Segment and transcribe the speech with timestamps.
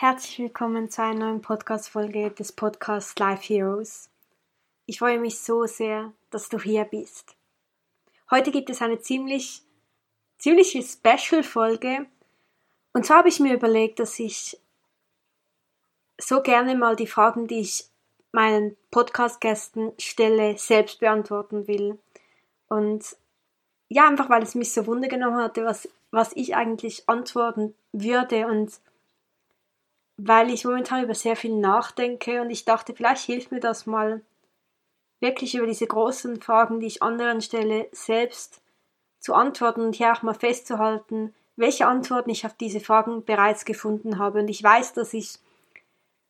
[0.00, 4.08] Herzlich willkommen zu einer neuen Podcast-Folge des Podcasts Life Heroes.
[4.86, 7.36] Ich freue mich so sehr, dass du hier bist.
[8.30, 9.60] Heute gibt es eine ziemlich,
[10.38, 12.06] ziemliche Special-Folge.
[12.94, 14.58] Und zwar habe ich mir überlegt, dass ich
[16.16, 17.84] so gerne mal die Fragen, die ich
[18.32, 21.98] meinen Podcast-Gästen stelle, selbst beantworten will.
[22.68, 23.18] Und
[23.90, 28.46] ja, einfach weil es mich so Wunder genommen hatte, was, was ich eigentlich antworten würde
[28.46, 28.80] und
[30.26, 34.22] weil ich momentan über sehr viel nachdenke und ich dachte, vielleicht hilft mir das mal,
[35.20, 38.60] wirklich über diese großen Fragen, die ich anderen stelle, selbst
[39.18, 44.18] zu antworten und hier auch mal festzuhalten, welche Antworten ich auf diese Fragen bereits gefunden
[44.18, 44.40] habe.
[44.40, 45.34] Und ich weiß, dass ich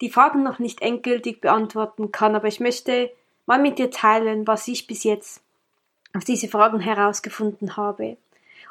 [0.01, 3.11] die Fragen noch nicht endgültig beantworten kann, aber ich möchte
[3.47, 5.41] mal mit dir teilen, was ich bis jetzt
[6.17, 8.17] auf diese Fragen herausgefunden habe.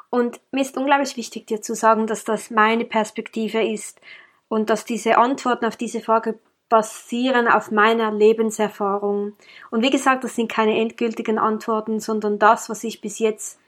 [0.09, 4.01] Und mir ist unglaublich wichtig, dir zu sagen, dass das meine Perspektive ist
[4.49, 9.33] und dass diese Antworten auf diese Frage basieren auf meiner Lebenserfahrung.
[9.71, 13.59] Und wie gesagt, das sind keine endgültigen Antworten, sondern das, was ich bis jetzt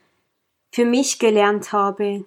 [0.71, 2.25] für mich gelernt habe.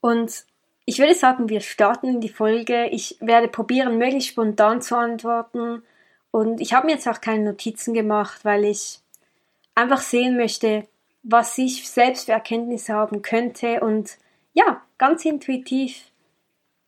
[0.00, 0.44] Und
[0.86, 2.88] ich würde sagen, wir starten in die Folge.
[2.88, 5.82] Ich werde probieren, möglichst spontan zu antworten.
[6.30, 9.00] Und ich habe mir jetzt auch keine Notizen gemacht, weil ich
[9.74, 10.86] einfach sehen möchte,
[11.22, 14.16] was ich selbst für Erkenntnisse haben könnte und
[14.54, 16.09] ja, ganz intuitiv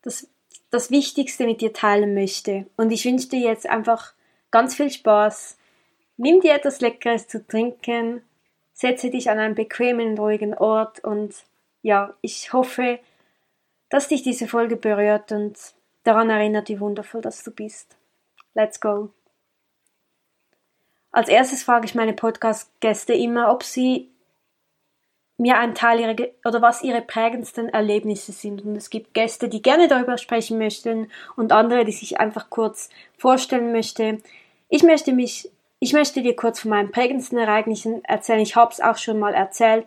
[0.02, 0.28] das,
[0.70, 2.66] das Wichtigste mit dir teilen möchte.
[2.76, 4.12] Und ich wünsche dir jetzt einfach
[4.50, 5.56] ganz viel Spaß.
[6.16, 8.22] Nimm dir etwas Leckeres zu trinken,
[8.72, 11.34] setze dich an einen bequemen, ruhigen Ort und
[11.82, 13.00] ja, ich hoffe,
[13.88, 15.58] dass dich diese Folge berührt und
[16.04, 17.96] daran erinnert, wie wundervoll dass du bist.
[18.54, 19.10] Let's go!
[21.10, 24.11] Als erstes frage ich meine Podcast-Gäste immer, ob sie
[25.42, 26.14] mir einen Teil ihrer
[26.44, 28.64] oder was ihre prägendsten Erlebnisse sind.
[28.64, 32.90] Und es gibt Gäste, die gerne darüber sprechen möchten und andere, die sich einfach kurz
[33.18, 34.22] vorstellen möchten.
[34.68, 35.50] Ich möchte mich,
[35.80, 38.38] ich möchte dir kurz von meinen prägendsten Ereignissen erzählen.
[38.38, 39.86] Ich habe es auch schon mal erzählt.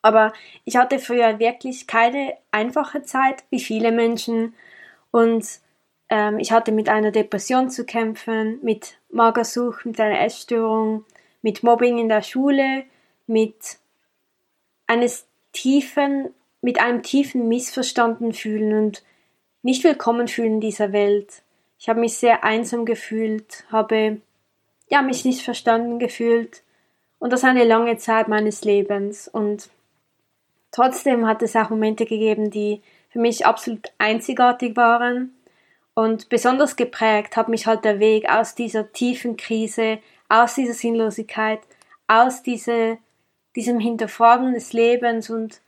[0.00, 0.32] Aber
[0.64, 4.54] ich hatte früher wirklich keine einfache Zeit, wie viele Menschen.
[5.10, 5.46] Und
[6.08, 11.04] ähm, ich hatte mit einer Depression zu kämpfen, mit Magersucht, mit einer Essstörung,
[11.42, 12.84] mit Mobbing in der Schule,
[13.26, 13.78] mit
[14.86, 19.02] eines tiefen, mit einem tiefen Missverstanden fühlen und
[19.62, 21.42] nicht willkommen fühlen in dieser Welt.
[21.78, 24.20] Ich habe mich sehr einsam gefühlt, habe
[24.88, 26.62] ja mich nicht verstanden gefühlt
[27.18, 29.68] und das eine lange Zeit meines Lebens und
[30.70, 35.34] trotzdem hat es auch Momente gegeben, die für mich absolut einzigartig waren
[35.94, 39.98] und besonders geprägt hat mich halt der Weg aus dieser tiefen Krise,
[40.28, 41.60] aus dieser Sinnlosigkeit,
[42.06, 42.98] aus dieser
[43.56, 45.60] diesem Hinterfragen des Lebens und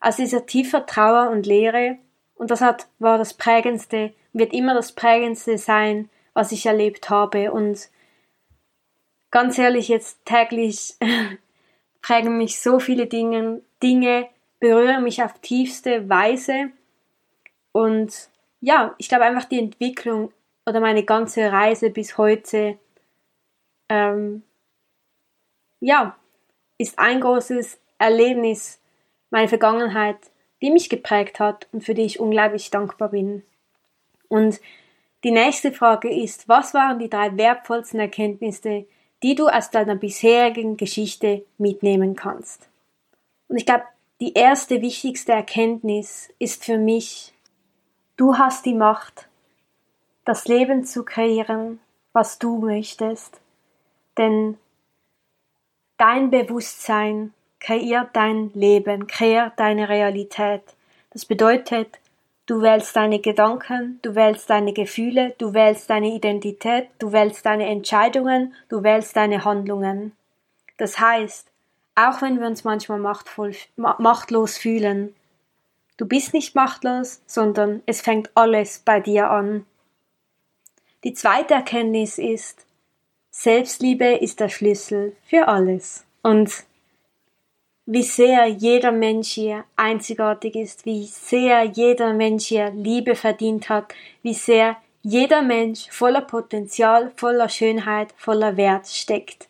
[0.00, 1.98] aus dieser tiefer Trauer und Leere.
[2.34, 7.52] Und das hat, war das Prägendste, wird immer das Prägendste sein, was ich erlebt habe.
[7.52, 7.90] Und
[9.30, 10.96] ganz ehrlich, jetzt täglich
[12.02, 14.28] prägen mich so viele Dinge, Dinge
[14.60, 16.70] berühren mich auf tiefste Weise.
[17.72, 20.32] Und ja, ich glaube einfach die Entwicklung
[20.64, 22.78] oder meine ganze Reise bis heute,
[23.88, 24.44] ähm,
[25.80, 26.16] ja,
[26.82, 28.80] ist ein großes Erlebnis,
[29.30, 30.18] meine Vergangenheit,
[30.60, 33.42] die mich geprägt hat und für die ich unglaublich dankbar bin.
[34.28, 34.60] Und
[35.24, 38.86] die nächste Frage ist, was waren die drei wertvollsten Erkenntnisse,
[39.22, 42.68] die du aus deiner bisherigen Geschichte mitnehmen kannst?
[43.48, 43.84] Und ich glaube,
[44.20, 47.32] die erste wichtigste Erkenntnis ist für mich,
[48.16, 49.28] du hast die Macht,
[50.24, 51.80] das Leben zu kreieren,
[52.12, 53.40] was du möchtest.
[54.18, 54.58] Denn
[56.02, 60.62] Dein Bewusstsein kreiert dein Leben, kreiert deine Realität.
[61.10, 62.00] Das bedeutet,
[62.46, 67.68] du wählst deine Gedanken, du wählst deine Gefühle, du wählst deine Identität, du wählst deine
[67.68, 70.10] Entscheidungen, du wählst deine Handlungen.
[70.76, 71.46] Das heißt,
[71.94, 75.14] auch wenn wir uns manchmal machtvoll, machtlos fühlen,
[75.98, 79.66] du bist nicht machtlos, sondern es fängt alles bei dir an.
[81.04, 82.66] Die zweite Erkenntnis ist,
[83.34, 86.04] Selbstliebe ist der Schlüssel für alles.
[86.22, 86.64] Und
[87.86, 93.92] wie sehr jeder Mensch hier einzigartig ist, wie sehr jeder Mensch hier Liebe verdient hat,
[94.22, 99.48] wie sehr jeder Mensch voller Potenzial, voller Schönheit, voller Wert steckt.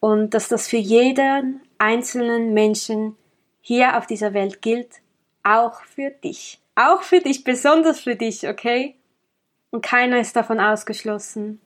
[0.00, 3.16] Und dass das für jeden einzelnen Menschen
[3.60, 5.02] hier auf dieser Welt gilt,
[5.42, 6.60] auch für dich.
[6.76, 8.96] Auch für dich, besonders für dich, okay?
[9.70, 11.60] Und keiner ist davon ausgeschlossen.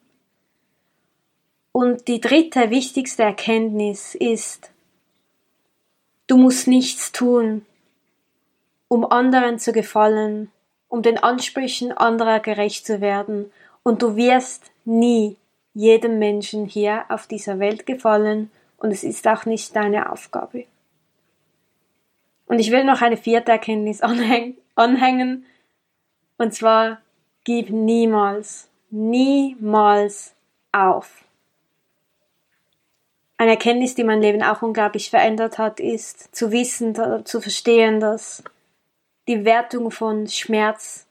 [1.80, 4.72] Und die dritte wichtigste Erkenntnis ist,
[6.26, 7.64] du musst nichts tun,
[8.88, 10.50] um anderen zu gefallen,
[10.88, 13.52] um den Ansprüchen anderer gerecht zu werden,
[13.84, 15.36] und du wirst nie
[15.72, 20.64] jedem Menschen hier auf dieser Welt gefallen, und es ist auch nicht deine Aufgabe.
[22.46, 24.00] Und ich will noch eine vierte Erkenntnis
[24.74, 25.46] anhängen,
[26.38, 27.00] und zwar,
[27.44, 30.34] gib niemals, niemals
[30.72, 31.22] auf.
[33.40, 36.94] Eine Erkenntnis, die mein Leben auch unglaublich verändert hat, ist zu wissen,
[37.24, 38.42] zu verstehen, dass
[39.28, 41.06] die Wertung von Schmerz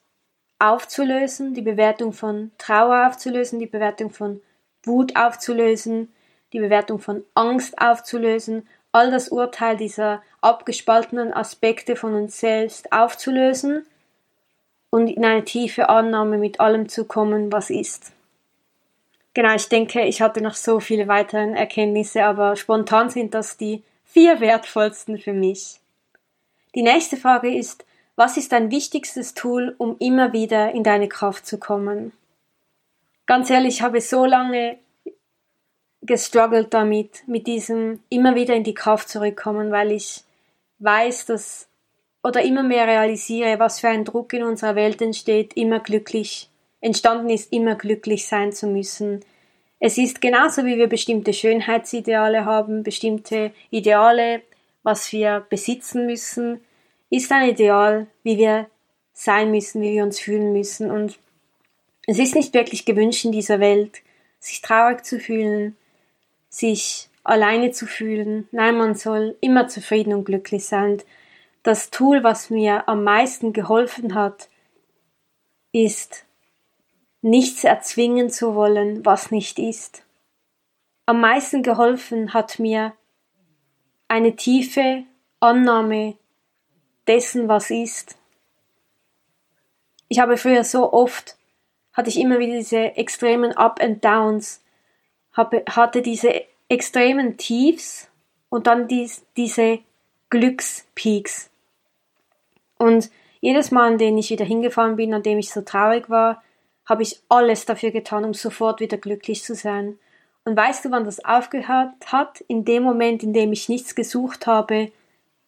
[0.60, 4.42] aufzulösen, die Bewertung von Trauer aufzulösen, die Bewertung von
[4.84, 6.14] Wut aufzulösen,
[6.52, 13.86] die Bewertung von Angst aufzulösen, all das Urteil dieser abgespaltenen Aspekte von uns selbst aufzulösen
[14.90, 18.12] und in eine tiefe Annahme mit allem zu kommen, was ist.
[19.38, 23.84] Genau, ich denke, ich hatte noch so viele weitere Erkenntnisse, aber spontan sind das die
[24.04, 25.80] vier wertvollsten für mich.
[26.74, 27.86] Die nächste Frage ist,
[28.16, 32.14] was ist dein wichtigstes Tool, um immer wieder in deine Kraft zu kommen?
[33.28, 34.80] Ganz ehrlich, ich habe so lange
[36.02, 40.24] gestruggelt damit, mit diesem immer wieder in die Kraft zurückkommen, weil ich
[40.80, 41.68] weiß, dass
[42.24, 46.50] oder immer mehr realisiere, was für ein Druck in unserer Welt entsteht, immer glücklich,
[46.82, 49.24] entstanden ist, immer glücklich sein zu müssen.
[49.80, 54.42] Es ist genauso wie wir bestimmte Schönheitsideale haben, bestimmte Ideale,
[54.84, 56.62] was wir besitzen müssen,
[57.10, 58.68] ist ein Ideal, wie wir
[59.14, 60.92] sein müssen, wie wir uns fühlen müssen.
[60.92, 61.20] Und
[62.06, 64.02] es ist nicht wirklich gewünscht in dieser Welt,
[64.40, 65.76] sich traurig zu fühlen,
[66.50, 68.48] sich alleine zu fühlen.
[68.52, 71.02] Nein, man soll immer zufrieden und glücklich sein.
[71.64, 74.48] Das Tool, was mir am meisten geholfen hat,
[75.74, 76.27] ist,
[77.22, 80.04] nichts erzwingen zu wollen, was nicht ist.
[81.06, 82.94] Am meisten geholfen hat mir
[84.08, 85.04] eine tiefe
[85.40, 86.18] Annahme
[87.08, 88.18] dessen, was ist.
[90.10, 91.38] Ich habe früher so oft,
[91.94, 94.64] hatte ich immer wieder diese extremen Up and Downs,
[95.34, 98.10] hatte diese extremen Tiefs
[98.50, 99.80] und dann dies, diese
[100.30, 101.50] Glückspeaks.
[102.78, 103.10] Und
[103.40, 106.44] jedes Mal, an dem ich wieder hingefahren bin, an dem ich so traurig war,
[106.88, 110.00] habe ich alles dafür getan, um sofort wieder glücklich zu sein.
[110.46, 112.42] Und weißt du, wann das aufgehört hat?
[112.48, 114.92] In dem Moment, in dem ich nichts gesucht habe,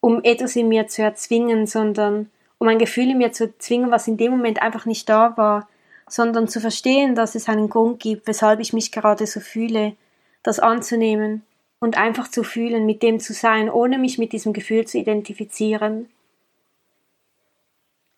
[0.01, 4.07] um etwas in mir zu erzwingen, sondern um ein Gefühl in mir zu zwingen, was
[4.07, 5.69] in dem Moment einfach nicht da war,
[6.07, 9.95] sondern zu verstehen, dass es einen Grund gibt, weshalb ich mich gerade so fühle,
[10.43, 11.43] das anzunehmen
[11.79, 16.09] und einfach zu fühlen, mit dem zu sein, ohne mich mit diesem Gefühl zu identifizieren.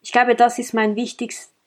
[0.01, 0.95] Ich glaube, das ist mein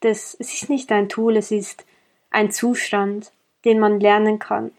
[0.05, 1.85] wichtigstes, es ist nicht ein Tool, es ist
[2.31, 3.33] ein Zustand,
[3.65, 4.73] den man lernen kann.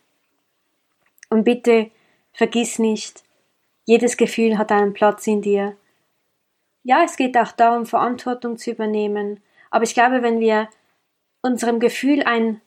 [1.29, 1.91] Und bitte
[2.33, 3.23] vergiss nicht,
[3.85, 5.75] jedes Gefühl hat einen Platz in dir.
[6.83, 9.41] Ja, es geht auch darum, Verantwortung zu übernehmen.
[9.71, 10.69] Aber ich glaube, wenn wir
[11.41, 12.61] unserem Gefühl ein,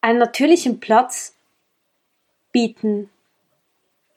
[0.00, 1.34] einen natürlichen Platz
[2.52, 3.10] bieten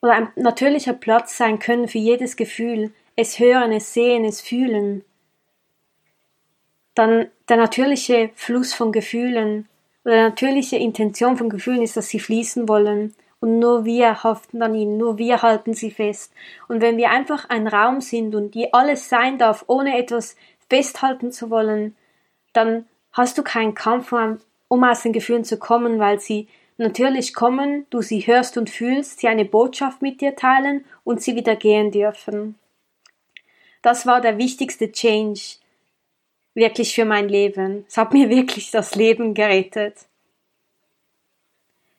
[0.02, 5.04] oder ein natürlicher Platz sein können für jedes Gefühl, es hören, es sehen, es fühlen,
[6.96, 9.68] dann der natürliche Fluss von Gefühlen
[10.04, 14.62] oder die natürliche Intention von Gefühlen ist, dass sie fließen wollen und nur wir haften
[14.62, 16.32] an ihnen, nur wir halten sie fest.
[16.68, 20.36] Und wenn wir einfach ein Raum sind und die alles sein darf, ohne etwas
[20.70, 21.96] festhalten zu wollen,
[22.54, 24.14] dann hast du keinen Kampf,
[24.68, 29.20] um aus den Gefühlen zu kommen, weil sie natürlich kommen, du sie hörst und fühlst,
[29.20, 32.56] sie eine Botschaft mit dir teilen und sie wieder gehen dürfen.
[33.82, 35.58] Das war der wichtigste Change
[36.54, 37.86] wirklich für mein Leben.
[37.88, 40.06] Es hat mir wirklich das Leben gerettet.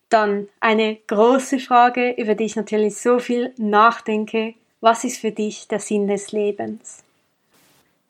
[0.09, 4.55] Dann eine große Frage, über die ich natürlich so viel nachdenke.
[4.81, 7.03] Was ist für dich der Sinn des Lebens?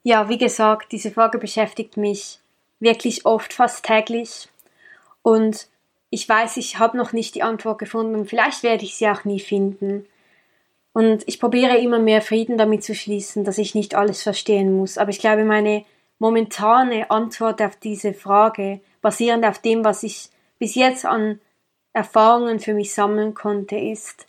[0.03, 2.41] Ja, wie gesagt, diese Frage beschäftigt mich
[2.81, 4.49] wirklich oft, fast täglich.
[5.23, 5.69] Und
[6.11, 9.25] ich weiß, ich habe noch nicht die Antwort gefunden und vielleicht werde ich sie auch
[9.25, 10.07] nie finden.
[10.93, 14.99] Und ich probiere immer mehr Frieden damit zu schließen, dass ich nicht alles verstehen muss.
[14.99, 15.85] Aber ich glaube, meine
[16.23, 20.29] momentane Antwort auf diese Frage, basierend auf dem, was ich
[20.61, 21.41] bis jetzt an
[21.93, 24.29] Erfahrungen für mich sammeln konnte, ist,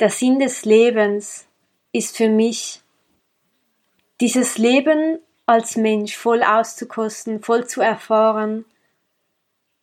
[0.00, 1.46] der Sinn des Lebens
[1.92, 2.80] ist für mich
[4.22, 8.64] dieses Leben als Mensch voll auszukosten, voll zu erfahren,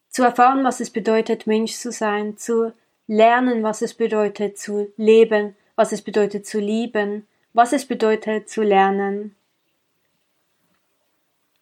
[0.09, 2.73] zu erfahren, was es bedeutet, Mensch zu sein, zu
[3.05, 8.63] lernen, was es bedeutet, zu leben, was es bedeutet, zu lieben, was es bedeutet, zu
[8.63, 9.35] lernen,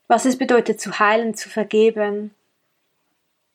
[0.08, 2.34] was es bedeutet, zu heilen, zu vergeben.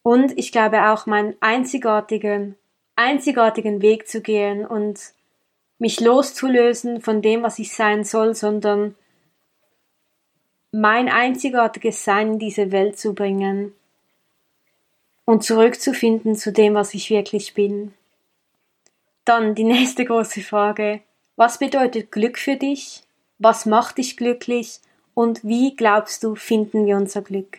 [0.02, 2.57] Und ich glaube auch meinen einzigartigen,
[2.97, 5.12] einzigartigen Weg zu gehen und
[5.78, 8.95] mich loszulösen von dem, was ich sein soll, sondern
[10.73, 13.73] mein einzigartiges Sein in diese Welt zu bringen
[15.25, 17.95] und zurückzufinden zu dem, was ich wirklich bin.
[19.25, 21.00] Dann die nächste große Frage.
[21.37, 23.02] Was bedeutet Glück für dich?
[23.38, 24.81] Was macht dich glücklich?
[25.18, 27.58] Und wie glaubst du, finden wir unser Glück?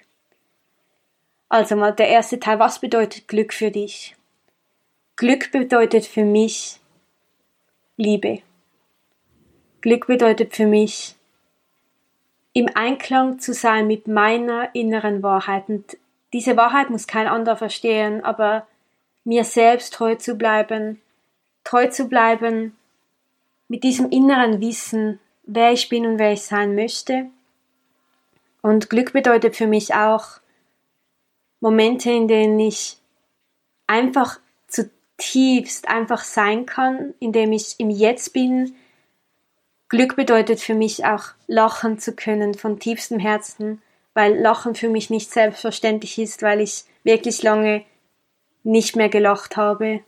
[1.50, 2.58] Also mal der erste Teil.
[2.58, 4.16] Was bedeutet Glück für dich?
[5.18, 6.80] Glück bedeutet für mich
[7.98, 8.42] Liebe.
[9.82, 11.16] Glück bedeutet für mich
[12.54, 15.68] im Einklang zu sein mit meiner inneren Wahrheit.
[15.68, 15.98] Und
[16.32, 18.68] diese Wahrheit muss kein anderer verstehen, aber
[19.26, 21.02] mir selbst treu zu bleiben,
[21.66, 22.78] treu zu bleiben
[23.68, 27.30] mit diesem inneren Wissen, wer ich bin und wer ich sein möchte.
[28.62, 30.40] Und Glück bedeutet für mich auch
[31.60, 32.98] Momente, in denen ich
[33.88, 38.76] einfach zutiefst einfach sein kann, in dem ich im Jetzt bin.
[39.90, 43.82] Glück bedeutet für mich auch lachen zu können von tiefstem Herzen,
[44.14, 47.84] weil Lachen für mich nicht selbstverständlich ist, weil ich wirklich lange
[48.64, 50.02] nicht mehr gelacht habe.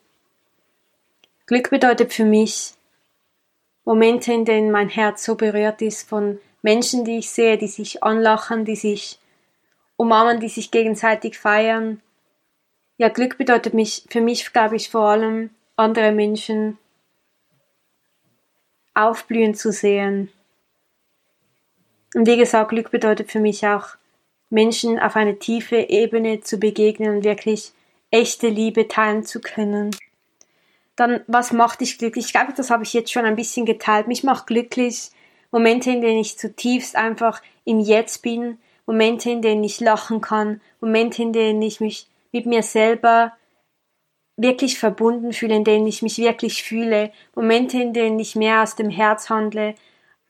[1.47, 2.73] Glück bedeutet für mich
[3.83, 8.03] Momente, in denen mein Herz so berührt ist von Menschen, die ich sehe, die sich
[8.03, 9.19] anlachen, die sich
[9.95, 12.01] umarmen, die sich gegenseitig feiern.
[12.97, 16.77] Ja, Glück bedeutet mich, für mich, glaube ich, vor allem andere Menschen
[18.93, 20.31] aufblühen zu sehen.
[22.13, 23.95] Und wie gesagt, Glück bedeutet für mich auch
[24.49, 27.71] Menschen auf eine tiefe Ebene zu begegnen und wirklich
[28.11, 29.91] echte Liebe teilen zu können.
[30.97, 32.25] Dann, was macht dich glücklich?
[32.25, 34.07] Ich glaube, das habe ich jetzt schon ein bisschen geteilt.
[34.07, 35.11] Mich macht glücklich
[35.51, 40.61] Momente, in denen ich zutiefst einfach im Jetzt bin, Momente, in denen ich lachen kann,
[40.79, 43.33] Momente, in denen ich mich mit mir selber
[44.37, 48.75] wirklich verbunden fühle, in denen ich mich wirklich fühle, Momente, in denen ich mehr aus
[48.75, 49.75] dem Herz handle,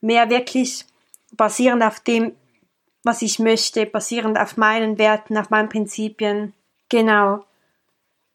[0.02, 0.86] mehr wirklich
[1.32, 2.36] basierend auf dem,
[3.04, 6.54] was ich möchte, basierend auf meinen Werten, auf meinen Prinzipien.
[6.90, 7.46] Genau.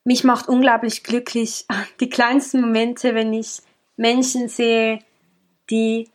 [0.05, 1.67] Mich macht unglaublich glücklich
[2.01, 3.61] die kleinsten Momente, wenn ich
[3.97, 5.01] Menschen sehe,
[5.71, 6.09] die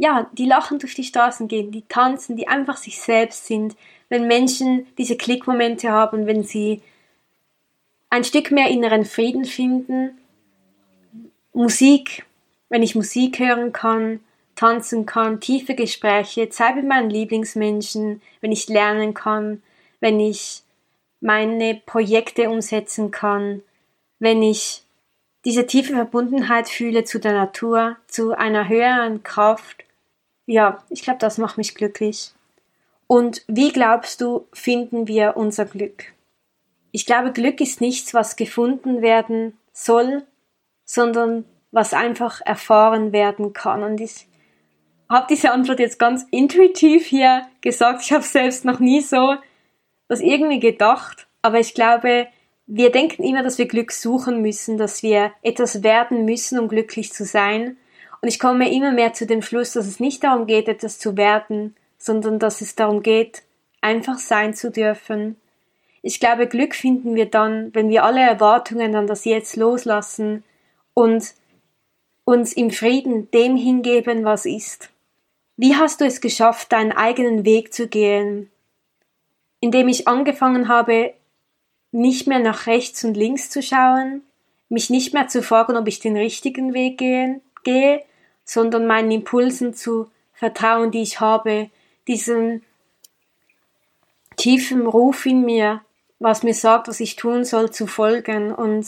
[0.00, 3.76] ja, die lachen durch die Straßen gehen, die tanzen, die einfach sich selbst sind.
[4.08, 6.80] Wenn Menschen diese Klickmomente haben, wenn sie
[8.08, 10.16] ein Stück mehr inneren Frieden finden,
[11.52, 12.24] Musik,
[12.70, 14.20] wenn ich Musik hören kann,
[14.56, 19.62] tanzen kann, tiefe Gespräche, Zeit mit meinen Lieblingsmenschen, wenn ich lernen kann,
[20.00, 20.62] wenn ich
[21.20, 23.60] meine Projekte umsetzen kann,
[24.18, 24.82] wenn ich
[25.44, 29.84] diese tiefe Verbundenheit fühle zu der Natur, zu einer höheren Kraft.
[30.50, 32.32] Ja, ich glaube, das macht mich glücklich.
[33.06, 36.06] Und wie glaubst du, finden wir unser Glück?
[36.90, 40.26] Ich glaube, Glück ist nichts, was gefunden werden soll,
[40.84, 43.84] sondern was einfach erfahren werden kann.
[43.84, 44.26] Und ich
[45.08, 48.02] habe diese Antwort jetzt ganz intuitiv hier gesagt.
[48.02, 49.36] Ich habe selbst noch nie so
[50.08, 51.28] das irgendwie gedacht.
[51.42, 52.26] Aber ich glaube,
[52.66, 57.12] wir denken immer, dass wir Glück suchen müssen, dass wir etwas werden müssen, um glücklich
[57.12, 57.76] zu sein.
[58.20, 61.16] Und ich komme immer mehr zu dem Schluss, dass es nicht darum geht, etwas zu
[61.16, 63.42] werden, sondern dass es darum geht,
[63.80, 65.36] einfach sein zu dürfen.
[66.02, 70.44] Ich glaube, Glück finden wir dann, wenn wir alle Erwartungen an das Jetzt loslassen
[70.94, 71.34] und
[72.24, 74.90] uns im Frieden dem hingeben, was ist.
[75.56, 78.50] Wie hast du es geschafft, deinen eigenen Weg zu gehen?
[79.60, 81.12] Indem ich angefangen habe,
[81.92, 84.22] nicht mehr nach rechts und links zu schauen,
[84.68, 88.02] mich nicht mehr zu fragen, ob ich den richtigen Weg gehen, gehe,
[88.44, 91.70] sondern meinen Impulsen zu vertrauen, die ich habe,
[92.08, 92.62] diesen
[94.36, 95.82] tiefen Ruf in mir,
[96.18, 98.54] was mir sagt, was ich tun soll, zu folgen.
[98.54, 98.86] Und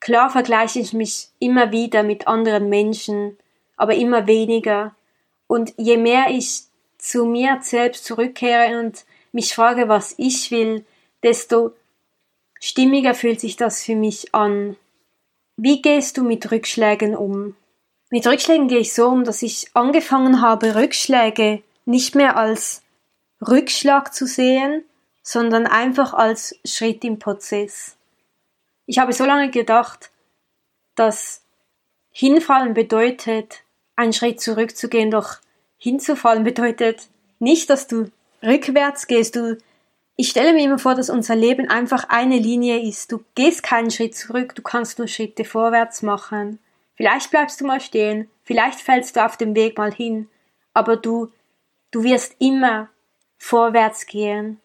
[0.00, 3.36] klar vergleiche ich mich immer wieder mit anderen Menschen,
[3.76, 4.94] aber immer weniger.
[5.46, 6.62] Und je mehr ich
[6.98, 10.84] zu mir selbst zurückkehre und mich frage, was ich will,
[11.22, 11.72] desto
[12.60, 14.76] stimmiger fühlt sich das für mich an.
[15.56, 17.54] Wie gehst du mit Rückschlägen um?
[18.10, 22.82] Mit Rückschlägen gehe ich so um, dass ich angefangen habe, Rückschläge nicht mehr als
[23.46, 24.84] Rückschlag zu sehen,
[25.22, 27.96] sondern einfach als Schritt im Prozess.
[28.86, 30.10] Ich habe so lange gedacht,
[30.94, 31.42] dass
[32.12, 33.62] hinfallen bedeutet,
[33.96, 35.38] einen Schritt zurückzugehen, doch
[35.76, 37.08] hinzufallen bedeutet
[37.40, 38.10] nicht, dass du
[38.42, 39.34] rückwärts gehst.
[39.34, 39.58] Du,
[40.14, 43.10] ich stelle mir immer vor, dass unser Leben einfach eine Linie ist.
[43.10, 46.60] Du gehst keinen Schritt zurück, du kannst nur Schritte vorwärts machen.
[46.96, 50.28] Vielleicht bleibst du mal stehen, vielleicht fällst du auf dem Weg mal hin,
[50.72, 51.30] aber du,
[51.90, 52.88] du wirst immer
[53.38, 54.60] vorwärts gehen.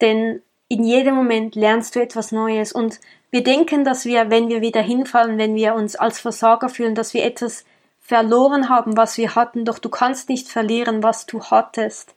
[0.00, 4.60] Denn in jedem Moment lernst du etwas Neues und wir denken, dass wir, wenn wir
[4.60, 7.64] wieder hinfallen, wenn wir uns als Versager fühlen, dass wir etwas
[8.00, 12.14] verloren haben, was wir hatten, doch du kannst nicht verlieren, was du hattest.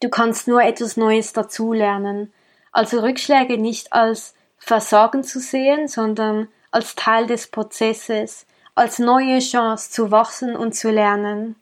[0.00, 2.32] Du kannst nur etwas Neues dazulernen.
[2.70, 9.90] Also Rückschläge nicht als Versagen zu sehen, sondern als Teil des Prozesses, als neue Chance
[9.90, 11.56] zu wachsen und zu lernen.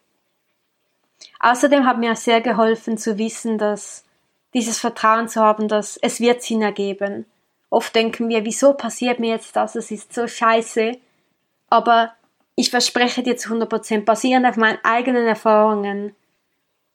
[1.40, 4.04] Außerdem hat mir sehr geholfen zu wissen, dass
[4.54, 7.26] dieses Vertrauen zu haben, dass es wird Sinn ergeben.
[7.70, 9.74] Oft denken wir, wieso passiert mir jetzt das?
[9.74, 10.92] Es ist so scheiße.
[11.68, 12.12] Aber
[12.54, 16.14] ich verspreche dir zu 100% basierend auf meinen eigenen Erfahrungen.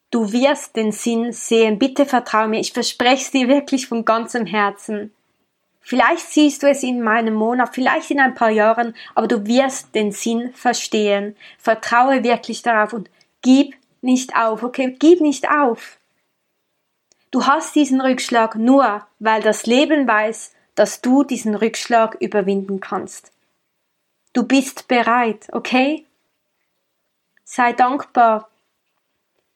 [0.09, 1.77] Du wirst den Sinn sehen.
[1.77, 2.59] Bitte vertrau mir.
[2.59, 5.13] Ich verspreche es dir wirklich von ganzem Herzen.
[5.81, 9.93] Vielleicht siehst du es in meinem Monat, vielleicht in ein paar Jahren, aber du wirst
[9.95, 11.35] den Sinn verstehen.
[11.57, 13.09] Vertraue wirklich darauf und
[13.41, 14.95] gib nicht auf, okay?
[14.97, 15.97] Gib nicht auf.
[17.31, 23.31] Du hast diesen Rückschlag nur, weil das Leben weiß, dass du diesen Rückschlag überwinden kannst.
[24.33, 26.05] Du bist bereit, okay?
[27.43, 28.49] Sei dankbar,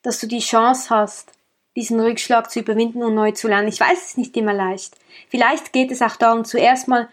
[0.01, 1.34] dass du die Chance hast,
[1.75, 3.67] diesen Rückschlag zu überwinden und neu zu lernen.
[3.67, 4.95] Ich weiß, es ist nicht immer leicht.
[5.29, 7.09] Vielleicht geht es auch darum, zuerst mal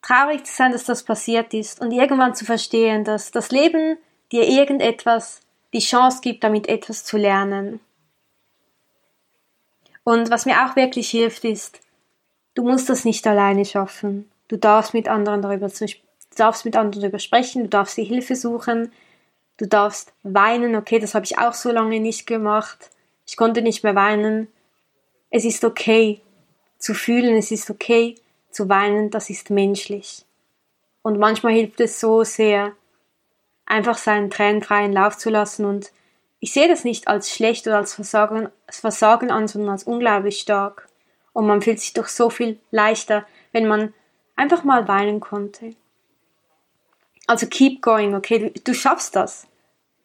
[0.00, 3.98] traurig zu sein, dass das passiert ist und irgendwann zu verstehen, dass das Leben
[4.32, 5.40] dir irgendetwas
[5.72, 7.80] die Chance gibt, damit etwas zu lernen.
[10.04, 11.80] Und was mir auch wirklich hilft, ist,
[12.54, 14.30] du musst das nicht alleine schaffen.
[14.48, 15.86] Du darfst mit anderen darüber zu
[16.36, 18.92] darfst mit anderen darüber sprechen, du darfst dir Hilfe suchen,
[19.58, 22.90] du darfst weinen, okay, das habe ich auch so lange nicht gemacht.
[23.32, 24.48] Ich konnte nicht mehr weinen.
[25.30, 26.20] Es ist okay
[26.76, 28.14] zu fühlen, es ist okay
[28.50, 30.26] zu weinen, das ist menschlich.
[31.00, 32.72] Und manchmal hilft es so sehr,
[33.64, 35.92] einfach seinen Tränen freien Lauf zu lassen und
[36.40, 40.38] ich sehe das nicht als schlecht oder als Versagen, als Versagen an, sondern als unglaublich
[40.38, 40.90] stark.
[41.32, 43.94] Und man fühlt sich doch so viel leichter, wenn man
[44.36, 45.74] einfach mal weinen konnte.
[47.26, 48.50] Also keep going, okay?
[48.50, 49.46] Du, du schaffst das.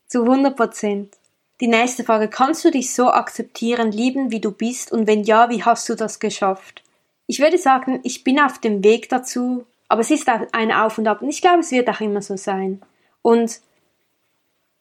[0.07, 1.16] Zu 100 Prozent.
[1.60, 2.28] Die nächste Frage.
[2.28, 4.91] Kannst du dich so akzeptieren, lieben, wie du bist?
[4.91, 6.84] Und wenn ja, wie hast du das geschafft?
[7.26, 11.08] Ich würde sagen, ich bin auf dem Weg dazu, aber es ist ein Auf und
[11.08, 11.22] Ab.
[11.22, 12.82] Und ich glaube, es wird auch immer so sein.
[13.22, 13.60] Und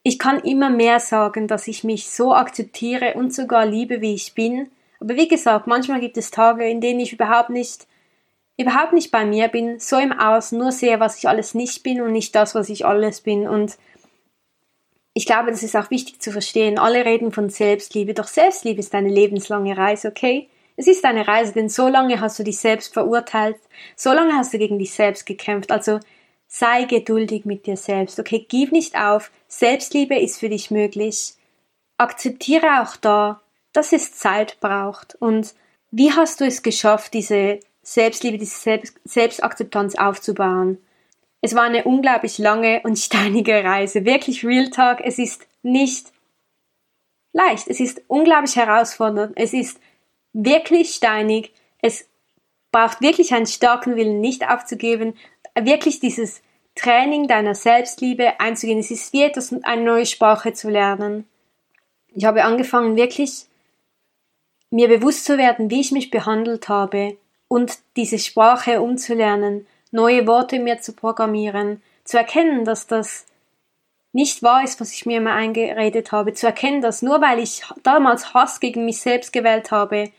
[0.03, 4.35] ich kann immer mehr sagen, dass ich mich so akzeptiere und sogar liebe, wie ich
[4.35, 4.71] bin.
[5.01, 7.87] Aber wie gesagt, manchmal gibt es Tage, in denen ich überhaupt nicht
[8.59, 12.01] überhaupt nicht bei mir bin, so im Außen nur sehe, was ich alles nicht bin
[12.01, 13.47] und nicht das, was ich alles bin.
[13.47, 13.77] Und
[15.17, 16.79] ich glaube, das ist auch wichtig zu verstehen.
[16.79, 20.51] Alle reden von Selbstliebe, doch Selbstliebe ist eine lebenslange Reise, okay?
[20.77, 23.57] Es ist eine Reise, denn so lange hast du dich selbst verurteilt,
[23.97, 25.71] so lange hast du gegen dich selbst gekämpft.
[25.71, 26.01] Also
[26.49, 28.45] sei geduldig mit dir selbst, okay?
[28.47, 29.31] Gib nicht auf.
[29.49, 31.33] Selbstliebe ist für dich möglich.
[31.97, 33.41] Akzeptiere auch da,
[33.73, 35.15] dass es Zeit braucht.
[35.19, 35.55] Und
[35.91, 40.77] wie hast du es geschafft, diese Selbstliebe, diese Selbst Selbstakzeptanz aufzubauen.
[41.47, 44.05] Es war eine unglaublich lange und steinige Reise.
[44.05, 44.99] Wirklich Real Talk.
[45.01, 46.09] Es ist nicht
[47.33, 47.69] leicht.
[47.69, 49.35] Es ist unglaublich herausfordernd.
[49.37, 49.79] Es ist
[50.33, 51.53] wirklich steinig.
[51.81, 52.09] Es
[52.73, 55.15] braucht wirklich einen starken Willen, nicht aufzugeben.
[55.55, 56.43] Wirklich dieses
[56.75, 58.81] Training deiner Selbstliebe einzugehen.
[58.81, 61.29] Es ist wie etwas, eine neue Sprache zu lernen.
[62.09, 63.47] Ich habe angefangen, wirklich
[64.71, 70.59] mir bewusst zu werden, wie ich mich behandelt habe, und diese Sprache umzulernen, neue Worte
[70.59, 73.27] mir zu programmieren, zu erkennen, dass das
[74.13, 77.63] nicht wahr ist, was ich mir immer eingeredet habe, zu erkennen, dass nur weil ich
[77.83, 80.11] damals Hass gegen mich selbst gewählt habe,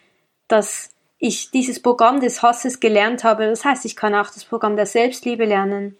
[0.48, 4.76] dass ich dieses Programm des Hasses gelernt habe, das heißt, ich kann auch das Programm
[4.76, 5.98] der Selbstliebe lernen.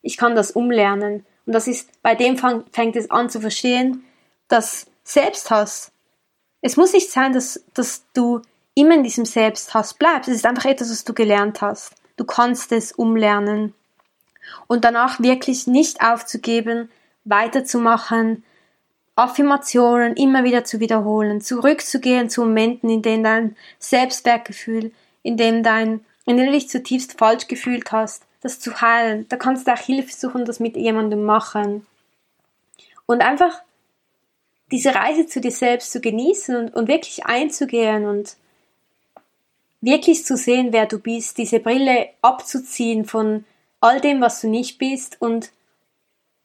[0.00, 1.26] Ich kann das umlernen.
[1.46, 4.04] Und das ist, bei dem fängt es an zu verstehen,
[4.48, 5.92] dass Selbsthass,
[6.62, 8.40] es muss nicht sein, dass, dass du
[8.74, 10.28] immer in diesem Selbsthass bleibst.
[10.28, 11.92] Es ist einfach etwas, was du gelernt hast.
[12.16, 13.74] Du kannst es umlernen.
[14.66, 16.90] Und danach wirklich nicht aufzugeben,
[17.24, 18.44] weiterzumachen,
[19.16, 26.04] Affirmationen immer wieder zu wiederholen, zurückzugehen zu Momenten, in denen dein Selbstwertgefühl, in dem dein,
[26.26, 29.26] in denen du dich zutiefst falsch gefühlt hast, das zu heilen.
[29.28, 31.86] Da kannst du auch Hilfe suchen, das mit jemandem machen.
[33.06, 33.62] Und einfach
[34.72, 38.36] diese Reise zu dir selbst zu genießen und, und wirklich einzugehen und
[39.84, 43.44] wirklich zu sehen, wer du bist, diese Brille abzuziehen von
[43.80, 45.52] all dem, was du nicht bist und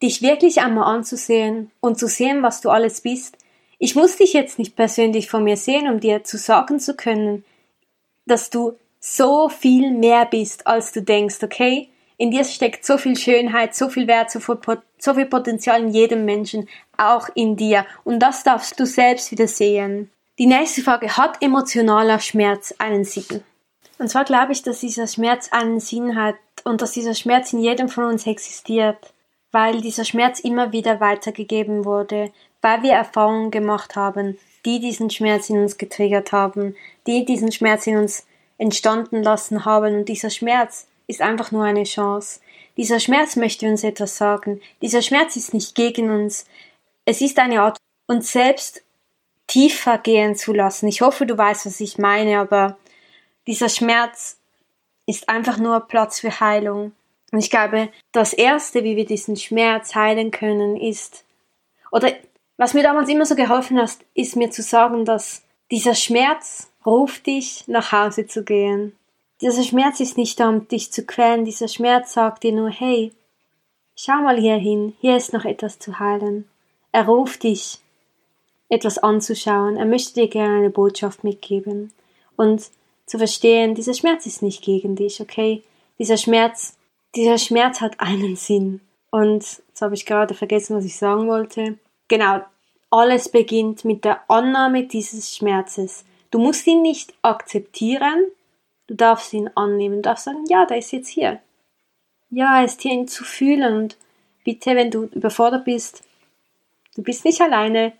[0.01, 3.37] dich wirklich einmal anzusehen und zu sehen, was du alles bist.
[3.77, 7.45] Ich muss dich jetzt nicht persönlich vor mir sehen, um dir zu sagen zu können,
[8.25, 11.89] dass du so viel mehr bist, als du denkst, okay?
[12.17, 16.67] In dir steckt so viel Schönheit, so viel Wert, so viel Potenzial in jedem Menschen,
[16.97, 17.85] auch in dir.
[18.03, 20.11] Und das darfst du selbst wieder sehen.
[20.39, 23.43] Die nächste Frage, hat emotionaler Schmerz einen Sinn?
[23.97, 27.59] Und zwar glaube ich, dass dieser Schmerz einen Sinn hat und dass dieser Schmerz in
[27.59, 29.13] jedem von uns existiert,
[29.51, 35.49] weil dieser Schmerz immer wieder weitergegeben wurde, weil wir Erfahrungen gemacht haben, die diesen Schmerz
[35.49, 36.73] in uns getriggert haben,
[37.05, 38.25] die diesen Schmerz in uns
[38.57, 42.39] entstanden lassen haben und dieser Schmerz ist einfach nur eine Chance.
[42.77, 44.61] Dieser Schmerz möchte uns etwas sagen.
[44.81, 46.45] Dieser Schmerz ist nicht gegen uns.
[47.03, 48.83] Es ist eine Art, uns selbst
[49.49, 50.87] tiefer gehen zu lassen.
[50.87, 52.77] Ich hoffe, du weißt, was ich meine, aber
[53.47, 54.37] dieser Schmerz
[55.05, 56.93] ist einfach nur Platz für Heilung.
[57.31, 61.25] Und ich glaube, das Erste, wie wir diesen Schmerz heilen können, ist,
[61.91, 62.11] oder
[62.57, 67.25] was mir damals immer so geholfen hat, ist mir zu sagen, dass dieser Schmerz ruft
[67.25, 68.95] dich, nach Hause zu gehen.
[69.41, 71.45] Dieser Schmerz ist nicht da, um dich zu quälen.
[71.45, 73.13] Dieser Schmerz sagt dir nur, hey,
[73.95, 76.47] schau mal hier hin, hier ist noch etwas zu heilen.
[76.91, 77.79] Er ruft dich,
[78.69, 79.77] etwas anzuschauen.
[79.77, 81.91] Er möchte dir gerne eine Botschaft mitgeben.
[82.35, 82.69] Und
[83.05, 85.63] zu verstehen, dieser Schmerz ist nicht gegen dich, okay?
[85.97, 86.77] Dieser Schmerz,
[87.15, 88.81] dieser Schmerz hat einen Sinn.
[89.11, 91.79] Und jetzt habe ich gerade vergessen, was ich sagen wollte.
[92.07, 92.41] Genau,
[92.91, 96.05] alles beginnt mit der Annahme dieses Schmerzes.
[96.31, 98.25] Du musst ihn nicht akzeptieren,
[98.87, 101.39] du darfst ihn annehmen, du darfst sagen, ja, der ist jetzt hier.
[102.29, 103.97] Ja, er ist hier, ihn zu fühlen und
[104.43, 106.03] bitte, wenn du überfordert bist,
[106.95, 107.93] du bist nicht alleine,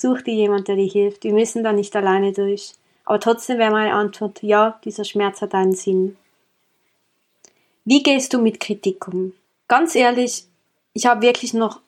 [0.00, 1.24] such dir jemand, der dir hilft.
[1.24, 2.74] Wir müssen da nicht alleine durch.
[3.04, 6.16] Aber trotzdem wäre meine Antwort, ja, dieser Schmerz hat einen Sinn.
[7.84, 9.32] Wie gehst du mit Kritik um?
[9.68, 10.46] Ganz ehrlich,
[10.92, 11.80] ich habe wirklich noch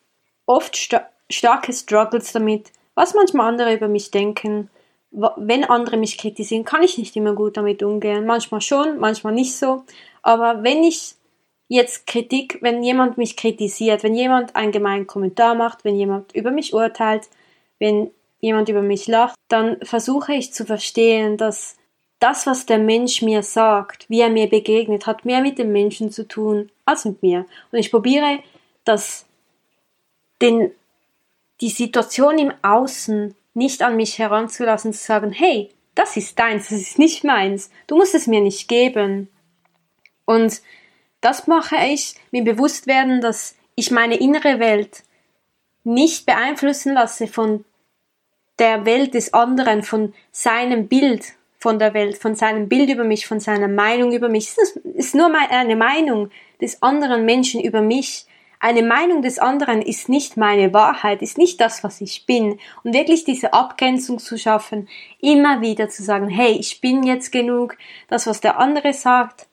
[0.45, 4.69] oft sta starke Struggles damit, was manchmal andere über mich denken.
[5.11, 8.25] Wenn andere mich kritisieren, kann ich nicht immer gut damit umgehen.
[8.25, 9.83] Manchmal schon, manchmal nicht so.
[10.23, 11.15] Aber wenn ich
[11.67, 16.49] jetzt Kritik, wenn jemand mich kritisiert, wenn jemand einen gemeinen Kommentar macht, wenn jemand über
[16.49, 17.29] mich urteilt,
[17.79, 18.11] wenn
[18.41, 21.77] jemand über mich lacht, dann versuche ich zu verstehen, dass
[22.19, 26.11] das, was der Mensch mir sagt, wie er mir begegnet, hat mehr mit dem Menschen
[26.11, 27.45] zu tun als mit mir.
[27.71, 28.39] Und ich probiere,
[28.83, 29.25] dass
[30.41, 30.71] den,
[31.61, 36.79] die Situation im Außen nicht an mich heranzulassen, zu sagen, hey, das ist deins, das
[36.79, 39.29] ist nicht meins, du musst es mir nicht geben.
[40.25, 40.61] Und
[41.21, 45.03] das mache ich, mir bewusst werden, dass ich meine innere Welt
[45.83, 47.65] nicht beeinflussen lasse von
[48.59, 53.27] der Welt des anderen, von seinem Bild von der Welt, von seinem Bild über mich,
[53.27, 54.49] von seiner Meinung über mich.
[54.57, 58.25] Es ist nur eine Meinung des anderen Menschen über mich.
[58.61, 62.59] Eine Meinung des anderen ist nicht meine Wahrheit, ist nicht das, was ich bin.
[62.83, 64.87] Und wirklich diese Abgrenzung zu schaffen,
[65.19, 69.47] immer wieder zu sagen, hey, ich bin jetzt genug, das, was der andere sagt,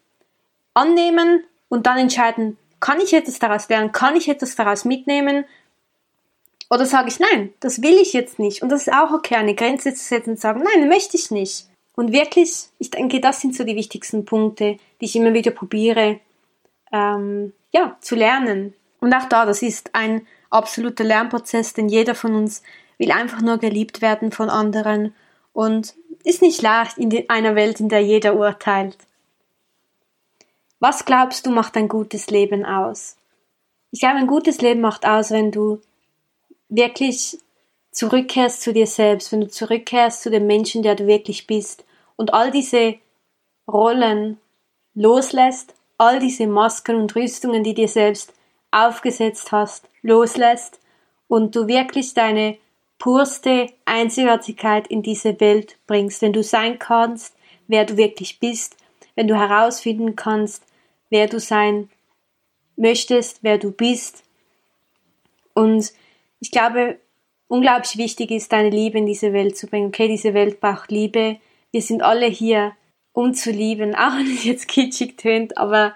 [0.75, 5.45] annehmen und dann entscheiden, kann ich etwas daraus lernen, kann ich etwas daraus mitnehmen
[6.69, 8.63] oder sage ich, nein, das will ich jetzt nicht.
[8.63, 11.67] Und das ist auch okay, eine Grenze zu setzen und sagen, nein, möchte ich nicht.
[11.95, 16.21] Und wirklich, ich denke, das sind so die wichtigsten Punkte, die ich immer wieder probiere,
[16.93, 18.75] ähm, ja, zu lernen.
[19.01, 22.63] Und auch da, das ist ein absoluter Lernprozess, denn jeder von uns
[22.99, 25.15] will einfach nur geliebt werden von anderen
[25.53, 28.99] und ist nicht leicht in einer Welt, in der jeder urteilt.
[30.81, 33.17] Was glaubst du macht ein gutes Leben aus?
[33.91, 35.81] Ich glaube, ein gutes Leben macht aus, wenn du
[36.69, 37.39] wirklich
[37.93, 41.85] zurückkehrst zu dir selbst, wenn du zurückkehrst zu dem Menschen, der du wirklich bist
[42.17, 42.97] und all diese
[43.67, 44.39] Rollen
[44.95, 48.33] loslässt, all diese Masken und Rüstungen, die dir selbst
[48.71, 50.81] aufgesetzt hast, loslässt
[51.29, 52.59] und du wirklich deine
[52.99, 57.35] purste Einzigartigkeit in diese Welt bringst, wenn du sein kannst,
[57.67, 58.77] wer du wirklich bist,
[59.15, 60.65] wenn du herausfinden kannst,
[61.11, 61.91] wer du sein
[62.77, 64.23] möchtest, wer du bist
[65.55, 65.93] und
[66.41, 66.99] ich glaube,
[67.49, 69.89] unglaublich wichtig ist, deine Liebe in diese Welt zu bringen.
[69.89, 71.39] Okay, diese Welt braucht Liebe.
[71.71, 72.73] Wir sind alle hier,
[73.13, 75.95] um zu lieben, auch wenn es jetzt kitschig tönt, aber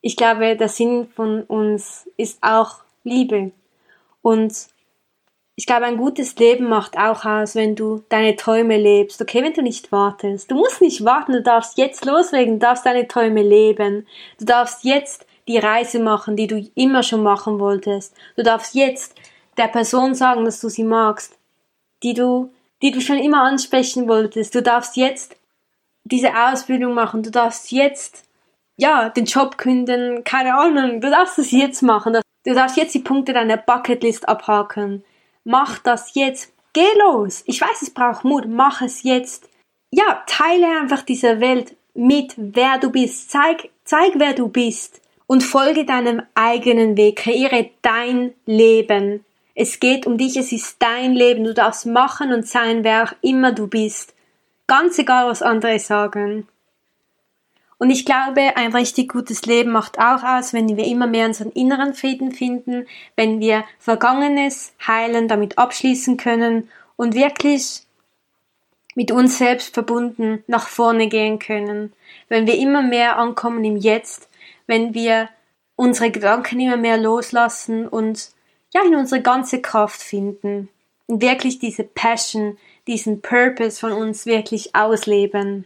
[0.00, 3.52] ich glaube, der Sinn von uns ist auch Liebe.
[4.20, 4.54] Und
[5.56, 9.22] ich glaube, ein gutes Leben macht auch aus, wenn du deine Träume lebst.
[9.22, 10.50] Okay, wenn du nicht wartest.
[10.50, 14.06] Du musst nicht warten, du darfst jetzt loslegen, du darfst deine Träume leben.
[14.38, 18.14] Du darfst jetzt die Reise machen, die du immer schon machen wolltest.
[18.36, 19.14] Du darfst jetzt
[19.56, 21.38] der Person sagen, dass du sie magst,
[22.02, 24.54] die du, die du schon immer ansprechen wolltest.
[24.54, 25.36] Du darfst jetzt
[26.04, 28.24] diese Ausbildung machen, du darfst jetzt
[28.76, 32.16] ja, den Job künden, keine Ahnung, du darfst es jetzt machen.
[32.44, 35.04] Du darfst jetzt die Punkte deiner Bucketlist abhaken.
[35.44, 36.52] Mach das jetzt.
[36.72, 37.42] Geh los.
[37.46, 38.46] Ich weiß, es braucht Mut.
[38.46, 39.48] Mach es jetzt.
[39.90, 43.30] Ja, teile einfach diese Welt mit, wer du bist.
[43.30, 45.00] Zeig, zeig, wer du bist.
[45.26, 47.16] Und folge deinem eigenen Weg.
[47.16, 49.24] Kreiere dein Leben.
[49.54, 51.44] Es geht um dich, es ist dein Leben.
[51.44, 54.14] Du darfst machen und sein, wer auch immer du bist.
[54.66, 56.48] Ganz egal, was andere sagen.
[57.78, 61.50] Und ich glaube, ein richtig gutes Leben macht auch aus, wenn wir immer mehr unseren
[61.50, 62.86] inneren Frieden finden,
[63.16, 67.82] wenn wir Vergangenes heilen, damit abschließen können und wirklich
[68.94, 71.92] mit uns selbst verbunden nach vorne gehen können.
[72.28, 74.28] Wenn wir immer mehr ankommen im Jetzt,
[74.66, 75.28] wenn wir
[75.76, 78.30] unsere Gedanken immer mehr loslassen und
[78.74, 80.68] ja, in unsere ganze Kraft finden
[81.06, 85.64] und wirklich diese Passion, diesen Purpose von uns wirklich ausleben.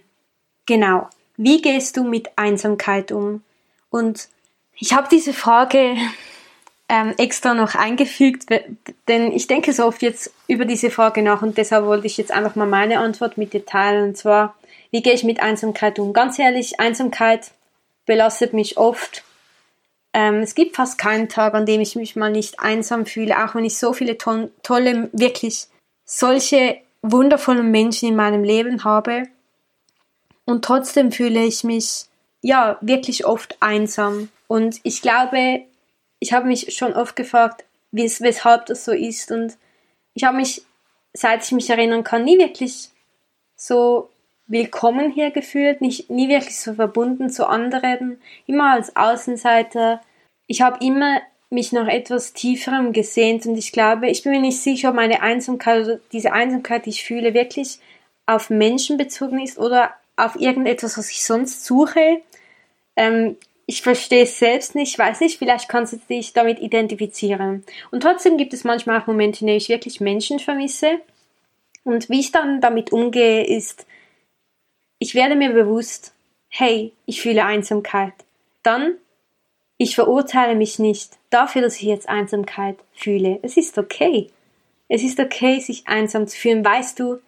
[0.66, 1.08] Genau.
[1.36, 3.42] Wie gehst du mit Einsamkeit um?
[3.90, 4.28] Und
[4.76, 5.96] ich habe diese Frage
[6.88, 8.46] ähm, extra noch eingefügt,
[9.08, 12.32] denn ich denke so oft jetzt über diese Frage nach und deshalb wollte ich jetzt
[12.32, 14.08] einfach mal meine Antwort mit dir teilen.
[14.08, 14.54] Und zwar,
[14.90, 16.12] wie gehe ich mit Einsamkeit um?
[16.12, 17.52] Ganz ehrlich, Einsamkeit
[18.06, 19.22] belastet mich oft.
[20.12, 23.54] Ähm, es gibt fast keinen Tag, an dem ich mich mal nicht einsam fühle, auch
[23.54, 25.66] wenn ich so viele to tolle, wirklich
[26.04, 29.24] solche wundervollen Menschen in meinem Leben habe.
[30.44, 32.06] Und trotzdem fühle ich mich,
[32.40, 34.30] ja, wirklich oft einsam.
[34.46, 35.62] Und ich glaube,
[36.20, 39.30] ich habe mich schon oft gefragt, wes weshalb das so ist.
[39.30, 39.56] Und
[40.14, 40.62] ich habe mich,
[41.12, 42.90] seit ich mich erinnern kann, nie wirklich
[43.56, 44.08] so
[44.48, 50.00] willkommen hier gefühlt, nicht, nie wirklich so verbunden zu anderen, immer als Außenseiter.
[50.46, 54.60] Ich habe immer mich nach etwas Tieferem gesehnt und ich glaube, ich bin mir nicht
[54.60, 57.78] sicher, ob meine Einsamkeit oder diese Einsamkeit, die ich fühle, wirklich
[58.26, 62.20] auf Menschen bezogen ist oder auf irgendetwas, was ich sonst suche.
[62.96, 67.64] Ähm, ich verstehe es selbst nicht, weiß nicht, vielleicht kannst du dich damit identifizieren.
[67.90, 71.00] Und trotzdem gibt es manchmal auch Momente, in denen ich wirklich Menschen vermisse.
[71.84, 73.86] Und wie ich dann damit umgehe, ist,
[74.98, 76.12] ich werde mir bewusst,
[76.48, 78.14] hey, ich fühle Einsamkeit.
[78.62, 78.94] Dann,
[79.76, 83.38] ich verurteile mich nicht dafür, dass ich jetzt Einsamkeit fühle.
[83.42, 84.30] Es ist okay.
[84.88, 86.64] Es ist okay, sich einsam zu fühlen.
[86.64, 87.18] Weißt du,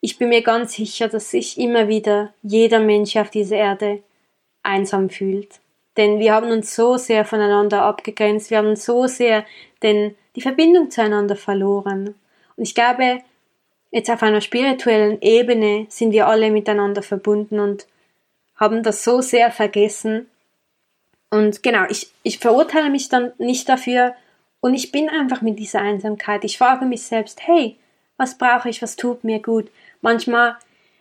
[0.00, 4.02] ich bin mir ganz sicher, dass sich immer wieder jeder Mensch auf dieser Erde
[4.62, 5.60] einsam fühlt.
[5.96, 9.44] Denn wir haben uns so sehr voneinander abgegrenzt, wir haben so sehr
[9.82, 12.14] den, die Verbindung zueinander verloren.
[12.56, 13.18] Und ich glaube,
[13.92, 17.86] jetzt auf einer spirituellen Ebene sind wir alle miteinander verbunden und
[18.56, 20.28] haben das so sehr vergessen.
[21.30, 24.14] Und genau, ich, ich verurteile mich dann nicht dafür
[24.60, 26.44] und ich bin einfach mit dieser Einsamkeit.
[26.44, 27.76] Ich frage mich selbst, hey,
[28.16, 29.70] was brauche ich, was tut mir gut?
[30.00, 30.56] Manchmal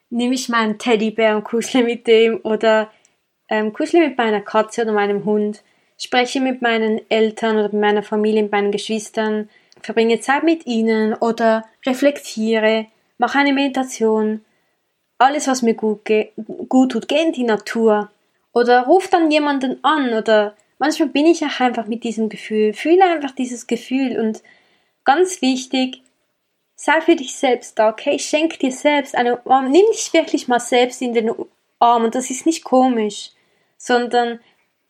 [0.09, 2.91] nehme ich meinen Teddybär und kuschle mit dem oder
[3.49, 5.63] ähm, kuschle mit meiner Katze oder meinem Hund,
[5.97, 9.49] spreche mit meinen Eltern oder mit meiner Familie, mit meinen Geschwistern,
[9.83, 14.43] verbringe Zeit mit ihnen oder reflektiere, mache eine Meditation,
[15.17, 16.09] alles, was mir gut,
[16.67, 18.09] gut tut, geh in die Natur
[18.53, 23.05] oder ruf dann jemanden an oder manchmal bin ich auch einfach mit diesem Gefühl, fühle
[23.05, 24.41] einfach dieses Gefühl und
[25.03, 26.01] ganz wichtig,
[26.81, 28.17] sei für dich selbst da, okay?
[28.17, 29.69] Schenk dir selbst einen Arm.
[29.69, 31.31] Nimm dich wirklich mal selbst in den
[31.79, 32.03] Arm.
[32.03, 33.29] Und das ist nicht komisch,
[33.77, 34.39] sondern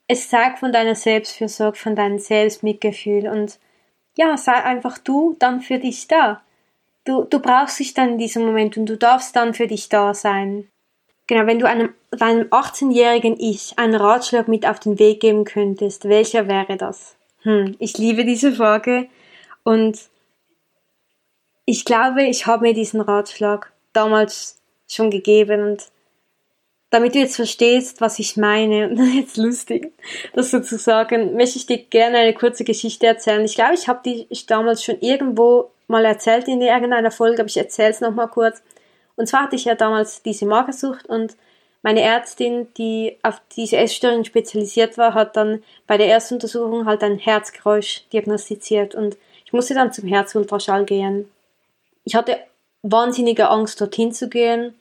[0.08, 3.28] es zeigt von deiner Selbstfürsorge, von deinem Selbstmitgefühl.
[3.28, 3.60] Und
[4.18, 6.42] ja, sei einfach du dann für dich da.
[7.06, 10.14] Du, du brauchst dich dann in diesem Moment und du darfst dann für dich da
[10.14, 10.68] sein.
[11.28, 16.08] Genau, wenn du einem, deinem 18-jährigen Ich einen Ratschlag mit auf den Weg geben könntest,
[16.10, 17.16] welcher wäre das?
[17.44, 19.08] Hm, ich liebe diese Frage
[19.64, 19.98] und
[21.66, 25.91] ich glaube, ich habe mir diesen Ratschlag damals schon gegeben und
[26.92, 29.94] damit du jetzt verstehst, was ich meine, und jetzt lustig,
[30.34, 33.44] das sozusagen, möchte ich dir gerne eine kurze Geschichte erzählen.
[33.44, 37.58] Ich glaube, ich habe die damals schon irgendwo mal erzählt in irgendeiner Folge, aber ich
[37.58, 38.62] erzähle es nochmal kurz.
[39.16, 41.36] Und zwar hatte ich ja damals diese Magersucht und
[41.84, 47.04] meine Ärztin, die auf diese Essstörung spezialisiert war, hat dann bei der ersten Untersuchung halt
[47.04, 51.26] ein Herzgeräusch diagnostiziert und ich musste dann zum Herzultraschall gehen
[52.04, 52.38] ich hatte
[52.84, 54.74] wahnsinnige Angst, dorthin zu gehen.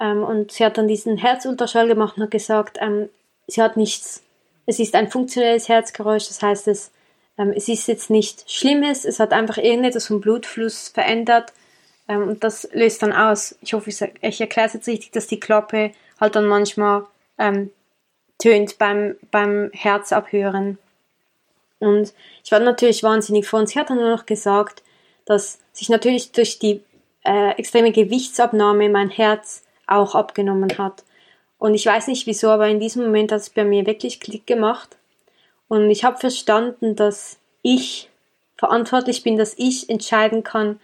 [0.00, 3.08] Ähm, und sie hat dann diesen Herzultraschall gemacht und hat gesagt, ähm,
[3.46, 4.22] sie hat nichts.
[4.66, 6.90] Es ist ein funktionelles Herzgeräusch, das heißt, es,
[7.38, 11.52] ähm, es ist jetzt nicht Schlimmes, es hat einfach irgendetwas vom Blutfluss verändert.
[12.08, 13.56] Ähm, und das löst dann aus.
[13.60, 17.06] Ich hoffe, ich, ich erkläre es jetzt richtig, dass die Klappe halt dann manchmal
[17.38, 17.70] ähm,
[18.38, 20.78] tönt beim, beim Herzabhören.
[21.80, 22.12] Und
[22.44, 23.58] ich war natürlich wahnsinnig froh.
[23.58, 24.82] Und sie hat dann nur noch gesagt,
[25.24, 26.82] dass sich natürlich durch die
[27.24, 31.04] äh, extreme Gewichtsabnahme mein Herz auch abgenommen hat.
[31.58, 34.46] Und ich weiß nicht wieso, aber in diesem Moment hat es bei mir wirklich Klick
[34.46, 34.96] gemacht.
[35.66, 38.08] Und ich habe verstanden, dass ich
[38.56, 40.80] verantwortlich bin, dass ich entscheiden kann,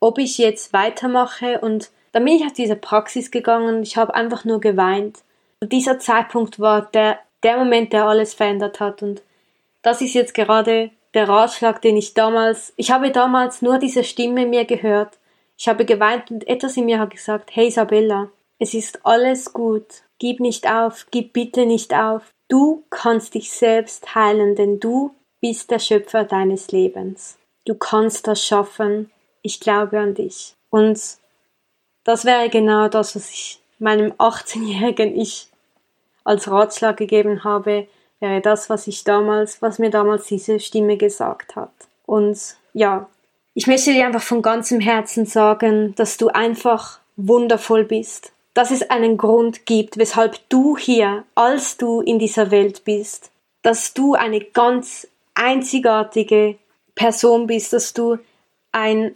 [0.00, 1.60] ob ich jetzt weitermache.
[1.60, 3.82] Und dann bin ich auf diese Praxis gegangen.
[3.82, 5.18] Ich habe einfach nur geweint.
[5.60, 9.02] Und dieser Zeitpunkt war der, der Moment, der alles verändert hat.
[9.02, 9.22] Und
[9.82, 14.46] das ist jetzt gerade der Ratschlag, den ich damals, ich habe damals nur diese Stimme
[14.46, 15.18] mir gehört.
[15.58, 18.30] Ich habe geweint und etwas in mir hat gesagt, hey Isabella,
[18.62, 20.04] es ist alles gut.
[20.20, 22.22] Gib nicht auf, gib bitte nicht auf.
[22.48, 27.38] Du kannst dich selbst heilen, denn du bist der Schöpfer deines Lebens.
[27.66, 29.10] Du kannst das schaffen.
[29.42, 30.54] Ich glaube an dich.
[30.70, 31.00] Und
[32.04, 35.48] das wäre genau das, was ich meinem 18-jährigen Ich
[36.22, 37.88] als Ratschlag gegeben habe,
[38.20, 41.72] wäre das, was ich damals, was mir damals diese Stimme gesagt hat.
[42.06, 42.38] Und
[42.74, 43.08] ja,
[43.54, 48.32] ich möchte dir einfach von ganzem Herzen sagen, dass du einfach wundervoll bist.
[48.54, 53.30] Dass es einen Grund gibt, weshalb du hier, als du in dieser Welt bist,
[53.62, 56.56] dass du eine ganz einzigartige
[56.94, 58.18] Person bist, dass du
[58.72, 59.14] ein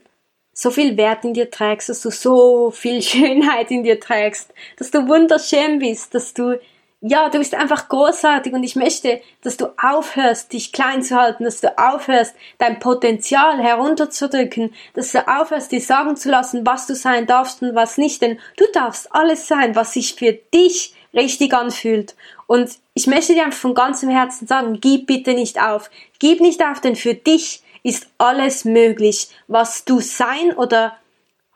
[0.53, 4.91] so viel Wert in dir trägst, dass du so viel Schönheit in dir trägst, dass
[4.91, 6.59] du wunderschön bist, dass du
[7.01, 11.45] ja, du bist einfach großartig und ich möchte, dass du aufhörst, dich klein zu halten,
[11.45, 16.95] dass du aufhörst, dein Potenzial herunterzudrücken, dass du aufhörst, dir sagen zu lassen, was du
[16.95, 21.53] sein darfst und was nicht, denn du darfst alles sein, was sich für dich richtig
[21.53, 22.15] anfühlt.
[22.47, 25.91] Und ich möchte dir einfach von ganzem Herzen sagen, gib bitte nicht auf.
[26.19, 30.97] Gib nicht auf, denn für dich ist alles möglich, was du sein oder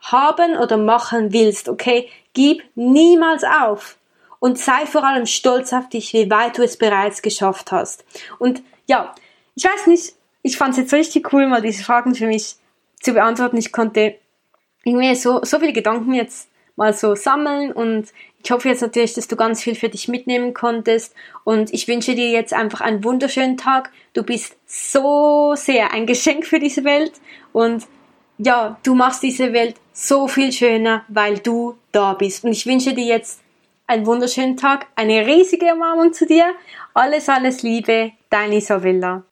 [0.01, 2.09] haben oder machen willst, okay?
[2.33, 3.97] Gib niemals auf
[4.41, 8.03] und sei vor allem stolz auf dich, wie weit du es bereits geschafft hast.
[8.39, 9.13] Und ja,
[9.55, 12.55] ich weiß nicht, ich fand es jetzt richtig cool, mal diese Fragen für mich
[12.99, 13.57] zu beantworten.
[13.57, 14.15] Ich konnte
[14.83, 18.07] irgendwie so, so viele Gedanken jetzt mal so sammeln und
[18.43, 22.15] ich hoffe jetzt natürlich, dass du ganz viel für dich mitnehmen konntest und ich wünsche
[22.15, 23.91] dir jetzt einfach einen wunderschönen Tag.
[24.13, 27.13] Du bist so sehr ein Geschenk für diese Welt
[27.53, 27.85] und
[28.39, 32.43] ja, du machst diese Welt so viel schöner, weil du da bist.
[32.43, 33.39] Und ich wünsche dir jetzt
[33.91, 36.45] einen wunderschönen Tag, eine riesige Umarmung zu dir.
[36.93, 39.23] Alles, alles Liebe, deine Isabella.